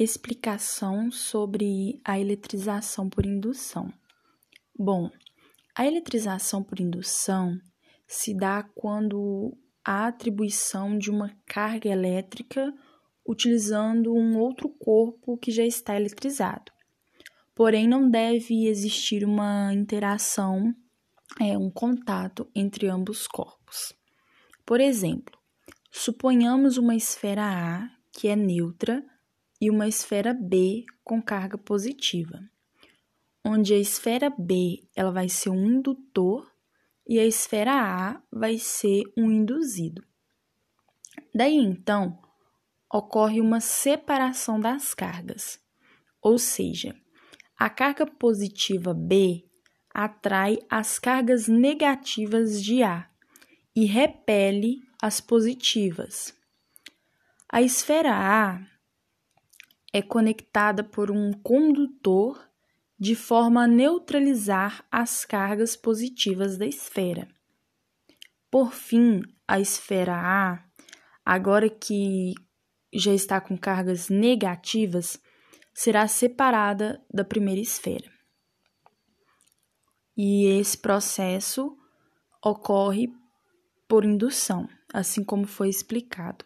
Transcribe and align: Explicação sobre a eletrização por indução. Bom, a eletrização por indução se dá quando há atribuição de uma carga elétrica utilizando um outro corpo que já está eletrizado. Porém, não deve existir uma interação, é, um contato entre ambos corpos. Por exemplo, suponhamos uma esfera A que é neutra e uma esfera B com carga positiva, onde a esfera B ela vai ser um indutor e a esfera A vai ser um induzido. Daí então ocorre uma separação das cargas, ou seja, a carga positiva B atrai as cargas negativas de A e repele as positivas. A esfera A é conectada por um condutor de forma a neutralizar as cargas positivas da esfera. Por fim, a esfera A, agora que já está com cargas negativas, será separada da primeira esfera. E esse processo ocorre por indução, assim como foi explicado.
Explicação 0.00 1.10
sobre 1.10 2.00
a 2.04 2.20
eletrização 2.20 3.10
por 3.10 3.26
indução. 3.26 3.92
Bom, 4.78 5.10
a 5.74 5.84
eletrização 5.84 6.62
por 6.62 6.78
indução 6.78 7.58
se 8.06 8.32
dá 8.32 8.62
quando 8.76 9.58
há 9.84 10.06
atribuição 10.06 10.96
de 10.96 11.10
uma 11.10 11.36
carga 11.44 11.88
elétrica 11.88 12.72
utilizando 13.26 14.14
um 14.14 14.38
outro 14.38 14.68
corpo 14.68 15.36
que 15.36 15.50
já 15.50 15.64
está 15.64 15.96
eletrizado. 15.96 16.70
Porém, 17.52 17.88
não 17.88 18.08
deve 18.08 18.68
existir 18.68 19.24
uma 19.24 19.74
interação, 19.74 20.72
é, 21.40 21.58
um 21.58 21.72
contato 21.72 22.48
entre 22.54 22.86
ambos 22.86 23.26
corpos. 23.26 23.92
Por 24.64 24.80
exemplo, 24.80 25.36
suponhamos 25.90 26.76
uma 26.76 26.94
esfera 26.94 27.42
A 27.42 27.90
que 28.12 28.28
é 28.28 28.36
neutra 28.36 29.04
e 29.60 29.70
uma 29.70 29.88
esfera 29.88 30.32
B 30.32 30.84
com 31.02 31.20
carga 31.20 31.58
positiva, 31.58 32.40
onde 33.44 33.74
a 33.74 33.78
esfera 33.78 34.30
B 34.30 34.88
ela 34.94 35.10
vai 35.10 35.28
ser 35.28 35.50
um 35.50 35.64
indutor 35.64 36.50
e 37.06 37.18
a 37.18 37.24
esfera 37.24 37.72
A 37.72 38.22
vai 38.30 38.58
ser 38.58 39.02
um 39.16 39.30
induzido. 39.30 40.04
Daí 41.34 41.56
então 41.56 42.18
ocorre 42.92 43.40
uma 43.40 43.60
separação 43.60 44.60
das 44.60 44.94
cargas, 44.94 45.60
ou 46.22 46.38
seja, 46.38 46.94
a 47.58 47.68
carga 47.68 48.06
positiva 48.06 48.94
B 48.94 49.44
atrai 49.92 50.58
as 50.70 50.98
cargas 50.98 51.48
negativas 51.48 52.62
de 52.62 52.82
A 52.82 53.08
e 53.74 53.84
repele 53.84 54.80
as 55.02 55.20
positivas. 55.20 56.34
A 57.50 57.62
esfera 57.62 58.14
A 58.14 58.60
é 59.98 60.02
conectada 60.02 60.84
por 60.84 61.10
um 61.10 61.32
condutor 61.32 62.48
de 62.98 63.16
forma 63.16 63.64
a 63.64 63.66
neutralizar 63.66 64.84
as 64.90 65.24
cargas 65.24 65.76
positivas 65.76 66.56
da 66.56 66.66
esfera. 66.66 67.28
Por 68.48 68.72
fim, 68.72 69.22
a 69.46 69.58
esfera 69.58 70.14
A, 70.14 70.64
agora 71.24 71.68
que 71.68 72.32
já 72.94 73.12
está 73.12 73.40
com 73.40 73.58
cargas 73.58 74.08
negativas, 74.08 75.20
será 75.74 76.06
separada 76.06 77.04
da 77.12 77.24
primeira 77.24 77.60
esfera. 77.60 78.08
E 80.16 80.46
esse 80.60 80.78
processo 80.78 81.76
ocorre 82.44 83.08
por 83.88 84.04
indução, 84.04 84.68
assim 84.92 85.24
como 85.24 85.46
foi 85.46 85.68
explicado. 85.68 86.44